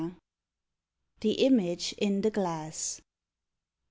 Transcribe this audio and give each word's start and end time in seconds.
THE 1.19 1.35
IMAGE 1.45 1.93
IN 1.99 2.21
THE 2.21 2.31
GLASS. 2.31 3.01